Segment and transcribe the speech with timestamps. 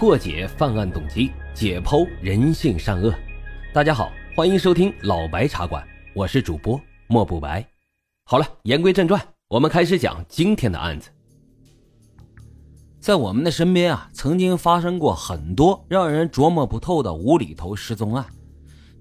[0.00, 3.14] 破解犯案动机，解剖人性善恶。
[3.70, 7.62] 大家好，欢迎收听老白茶馆，我是主播莫不白。
[8.24, 11.10] 好了，言归正传，我们开始讲今天的案子。
[12.98, 18.24] 在我们的身边啊，曾经发生过很多让人琢磨不透的无厘头失踪案。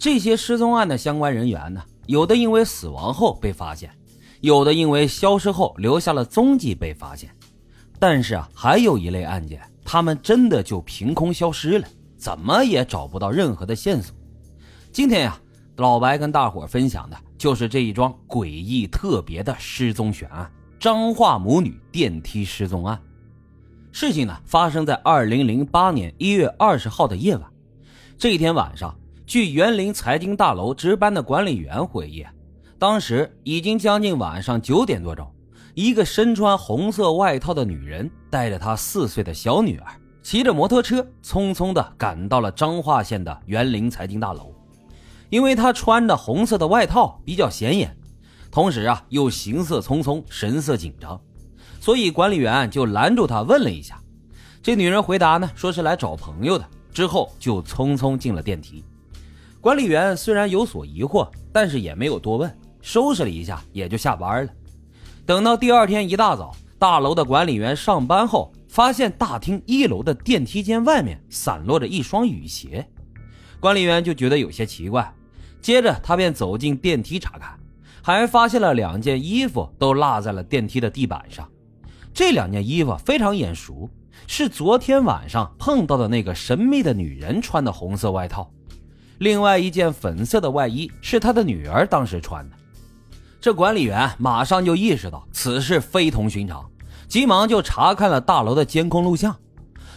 [0.00, 3.88] 这些失踪案的相关人员呢，有的因为死亡后被发现，
[4.40, 7.30] 有的因为消失后留下了踪迹被发现。
[8.00, 9.60] 但是啊，还有一类案件，
[9.90, 11.88] 他们真的就凭空消失了，
[12.18, 14.14] 怎么也找不到任何的线索。
[14.92, 15.40] 今天呀，
[15.76, 23.00] 老白跟大伙分享的就是这一桩诡异特别的失踪悬案——彰化母女电梯失踪案。
[23.90, 27.50] 事情呢，发生在二零零八年一月二十号的夜晚。
[28.18, 32.22] 这一天晚上，据园林财经大楼值班的管理员回忆，
[32.78, 35.26] 当时已经将近晚上九点多钟。
[35.72, 39.92] 一个身穿红色外套的女人带着她四岁的小女儿，
[40.22, 44.54] 骑着摩托车匆匆地赶到了彰化县的园林财经大楼。
[45.30, 47.96] 因为她穿着红色的外套比较显眼，
[48.50, 51.20] 同时啊又行色匆匆，神色紧张，
[51.80, 54.00] 所以管理员就拦住她问了一下。
[54.62, 58.84] 这女人回答呢，说是来找朋友的，之后就匆匆进了电梯。
[59.60, 64.52] 管理员虽然有所疑惑，但是也没有多问，收拾了一下也就下班了。
[65.26, 72.88] 等到第二天一大早，大楼的管理员上班后，发现大厅一楼的电梯间外面散落着一双雨鞋，
[73.58, 75.12] 管理员就觉得有些奇怪。
[75.60, 77.58] 接着他便走进电梯查看，
[78.00, 81.48] 还发现了两件衣服都落在了电梯的地板上。
[82.14, 83.90] 这两件衣服非常眼熟，
[84.28, 88.48] 是昨天晚上碰到的那个神秘的女人穿的红色外套。
[89.18, 92.56] 另外一件粉色的外衣是他的女儿当时穿的。
[93.40, 96.68] 这管理员马上就意识到此事非同寻常，
[97.06, 99.36] 急忙就查看了大楼的监控录像。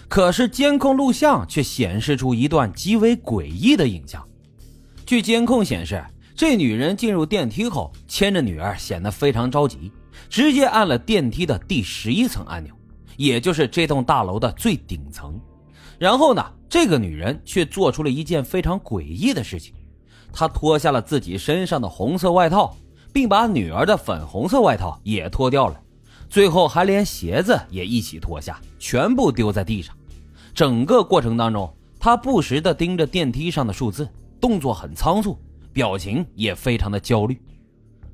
[0.08, 4.23] 可是监控录像却显示出一段极为诡异的影像。
[5.06, 9.91] 据监控显示，这女人进入电梯后，牵着女儿，显得非常着急，
[10.30, 12.74] 直接按了电梯的第十一层按钮，
[13.18, 15.40] 也就是这栋大楼的最顶层。
[15.97, 19.74] 然后呢，这个女人却做出了一件非常诡异的事情，
[20.31, 22.75] 她脱下了自己身上的红色外套。
[23.13, 25.79] 并把女儿的粉红色外套也脱掉了，
[26.29, 29.95] 最后还连鞋子也一起脱下，全部丢在地上。
[30.53, 34.07] 整个过程当中，他不时地盯着电梯上的数字，
[34.39, 35.38] 动作很仓促，
[35.71, 37.41] 表情也非常的焦虑。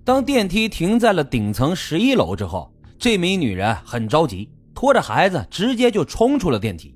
[0.03, 6.95] 当电梯停在了顶层十一楼之后，这名女人很着急，拖着孩子直接就冲出了电梯。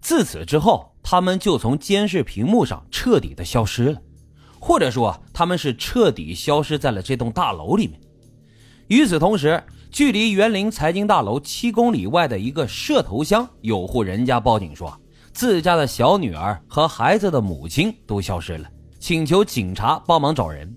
[0.00, 4.00] 自此之后，他们就从监视屏幕上彻底的消失了。
[4.60, 8.00] 或者说，他们是彻底消失在了这栋大楼里面。
[8.88, 14.98] 与此同时，距离园林财经大楼七公里外的一个社头乡，有户人家报警说，
[15.32, 20.74] 自家的小女儿和孩子的母亲都消失了，请求警察帮忙找人。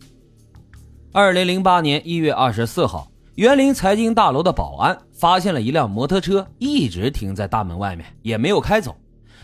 [1.12, 8.96] 二零零八年一月二十四号，园林财经大楼的保安发现了一辆摩托车一直停在大门外面，也没有开走。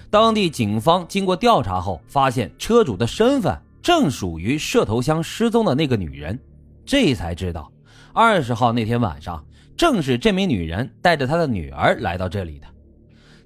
[0.10, 3.58] 当地警方经过调查后，发现车主的身份。
[3.88, 6.38] 正属于社头乡失踪的那个女人，
[6.86, 7.72] 这才知道，
[8.12, 9.42] 二十号那天晚上，
[9.78, 12.68] 正是这名女人带着她的女儿来到这里的。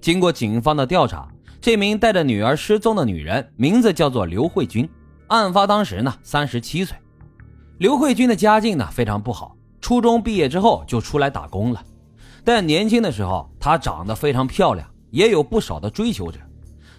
[0.02, 1.32] 经过警方的调查，
[1.62, 4.90] 这名带着女儿失踪的女人名字叫做刘慧君，
[5.28, 6.98] 案发当时呢三十七岁。
[7.78, 11.80] 刘慧君的家境呢非常不好，初中毕业之后就出来打工了。
[12.44, 16.40] 但年轻的时候，她长得非常漂亮，也有不少的追求者。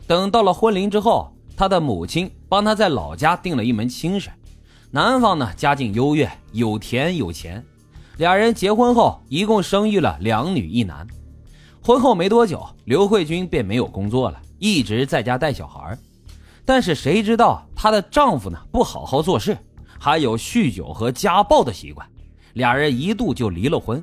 [0.06, 4.30] 等到了婚龄之后，他的母亲帮他在老家定了一门亲事，
[4.90, 7.64] 男方呢家境优越，有田有钱，
[8.16, 11.06] 俩人结婚后一共生育了两女一男。
[11.82, 15.96] 婚后没多久，刘慧君便没有工作了，一直在家带小孩。
[16.64, 19.56] 但是谁知道她的丈夫呢不好好做事，
[19.98, 22.06] 还有酗酒和家暴的习惯，
[22.54, 24.02] 俩人一度就离了婚。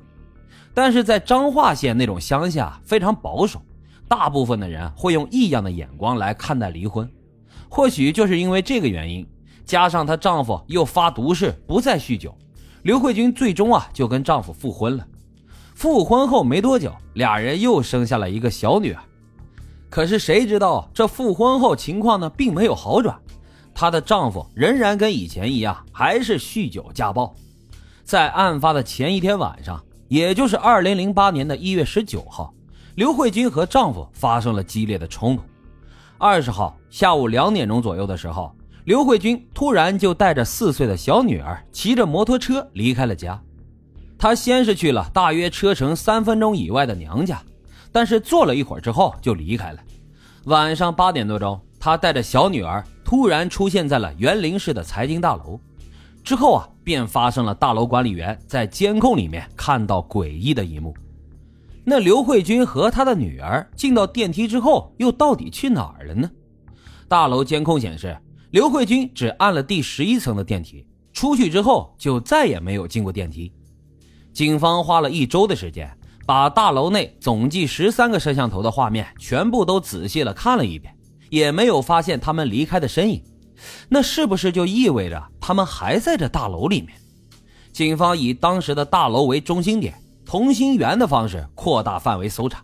[0.73, 3.61] 但是在彰化县那种乡下非常保守，
[4.07, 7.09] 大部分的人会用异样的眼光来看待离婚。
[7.69, 9.25] 或许就是因为这个原因，
[9.63, 12.35] 加上她丈夫又发毒誓不再酗酒，
[12.81, 15.05] 刘慧君最终啊就跟丈夫复婚了。
[15.75, 19.01] 复婚后没多久，俩人又生下了一个小女儿。
[19.89, 23.17] 可是谁知道这复婚后情况呢并没有好转，
[23.73, 27.33] 她的丈夫仍然跟以前一样，还是酗酒家暴。
[28.03, 32.53] 在案发的前一天晚上，也就是二零零八年的一月十九号，
[32.95, 35.43] 刘慧君和丈夫发生了激烈的冲突。
[36.21, 43.41] 二十号下午两点钟左右的时候，刘慧君突然就带着四岁的小女儿骑着摩托车离开了家。
[44.17, 47.41] 她先是去了大约车程三分钟以外的娘家，
[47.89, 49.79] 但是坐了一会儿之后就离开了。
[50.43, 55.57] 晚上八点多钟，他带着小女儿突然出现在了园林市的财经大楼。
[56.21, 60.93] 之后啊，便发生了大楼管理员在监控里面看到诡异的一幕。
[61.89, 66.29] 那刘慧君和他的女儿进到电梯之后，又到底去哪儿了呢？
[67.07, 68.15] 大楼监控显示，
[68.51, 73.51] 刘慧君只按了第十一层的电梯，出去之后就再也没有进过电梯。
[74.31, 75.91] 警方花了一周的时间，
[76.27, 80.95] 把大楼内总计十三个摄像头的画面全部都仔细了看了一遍，
[81.31, 83.19] 也没有发现他们离开的身影。
[83.89, 86.89] 那是不是就意味着他们还在这大楼里面？
[87.73, 89.95] 警方以当时的大楼为中心点，
[90.29, 92.63] 同心圆的方式扩大范围搜查。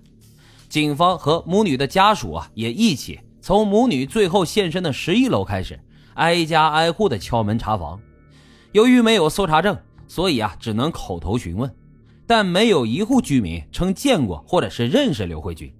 [0.69, 5.79] 警方和母女的家属啊，也一起从母女最后现身的十一楼开始，
[6.13, 7.99] 挨家挨户的敲门查房。
[8.71, 9.75] 由于没有搜查证，
[10.07, 11.75] 所以啊，只能口头询问，
[12.27, 15.73] 但没有一户居民称见过或者是认识刘慧君。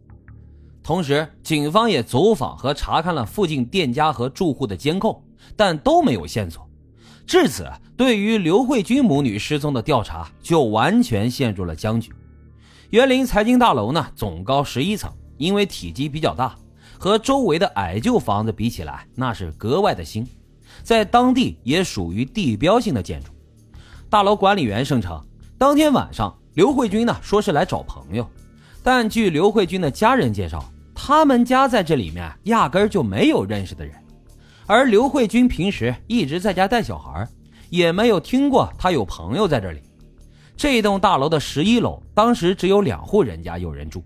[0.82, 5.24] 同时，警方也走访和查看了附近店家和住户的监控，
[5.56, 6.65] 但都没有线索。
[7.26, 7.68] 至此，
[7.98, 12.12] 对于刘慧君母女失踪的调查就完全陷入了僵局。
[12.92, 16.56] 园林财经大楼呢，总高十一层，因为体积比较大，
[17.00, 20.26] 和周围的矮旧房子比起来，那是格外的新，
[20.84, 23.32] 在当地也属于地标性的建筑。
[24.10, 25.20] 大楼管理员声称，
[25.58, 28.30] 当天晚上刘慧君呢说是来找朋友，
[28.84, 30.64] 但据刘慧君的家人介绍。
[30.98, 33.94] 他们家在这里面压根儿就没有认识的人，
[34.68, 37.28] 而刘慧君平时一直在家带小孩，
[37.70, 39.82] 也没有听过他有朋友在这里。
[40.58, 44.04] 这栋大楼的十一楼当时只有两户人家有人住，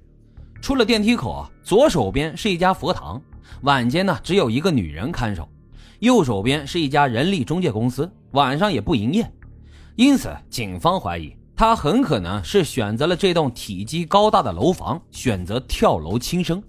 [0.61, 3.21] 出了电梯口，左手边是一家佛堂，
[3.61, 5.47] 晚间呢只有一个女人看守，
[5.99, 9.31] 右手边是一家人力中介公司，晚上也不营业。
[9.95, 16.61] 因此，警方怀疑他很可能是选择了这栋体积高大的楼房，选择跳楼轻生。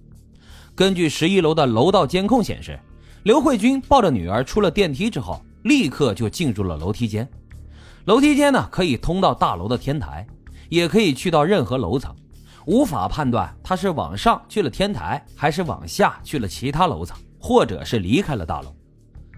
[0.76, 2.78] 根据十一楼的楼道监控显示，
[3.22, 7.28] 刘慧君抱着女儿出了电梯之后，立刻就进入了楼梯间。
[8.06, 10.26] 楼梯间呢，可以通到大楼的天台，
[10.70, 12.16] 也可以去到任何楼层，
[12.64, 18.74] 无法判断她是往上去了天台，还是往下去了其他楼层，或者是离开了大楼。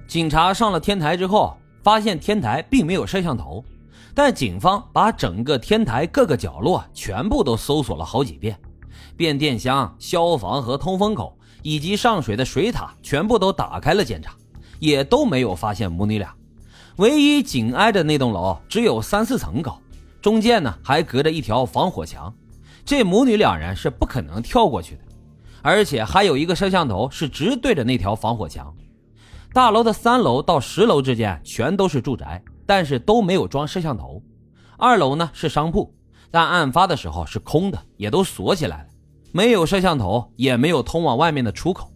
[0.07, 3.65] 警察上了天台之后，发现天台并没有摄像头，
[4.15, 8.57] 但警方把整个天台各个角落全部都搜索了好几遍。
[9.17, 14.35] 变电箱、消防和通风口以及上水的水塔全部都打开了检查，
[14.79, 16.35] 也都没有发现母女俩。
[16.97, 19.81] 唯一紧挨着那栋楼只有三四层高，
[20.21, 22.35] 中间呢还隔着一条防火墙，
[22.85, 25.01] 这母女两人是不可能跳过去的。
[25.63, 28.75] 而且还有一个摄像头是直对着那条防火墙。
[29.53, 34.21] 大楼的三楼到十楼之间全都是住宅，但是都没有装摄像头。
[34.77, 35.95] 二楼呢是商铺，
[36.31, 38.87] 但案发的时候是空的，也都锁起来了。
[39.33, 41.92] 没有摄像头，也没有通往外面的出口。